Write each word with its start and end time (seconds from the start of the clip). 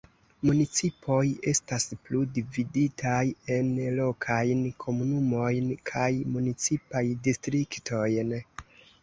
Municipoj 0.49 1.25
estas 1.51 1.83
plu 2.07 2.21
dividitaj 2.37 3.19
en 3.57 3.69
lokajn 4.01 4.65
komunumojn 4.87 5.69
kaj 5.93 6.09
municipaj 6.39 7.05
distriktojn. 7.31 8.35